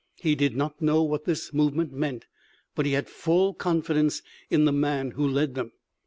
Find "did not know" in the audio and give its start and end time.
0.33-1.03